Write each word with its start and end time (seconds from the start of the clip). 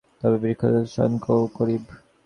তবে 0.13 0.27
আমরা 0.27 0.41
বৃক্ষতলে 0.43 0.81
শয়ন 0.93 1.13
করিব। 1.57 1.83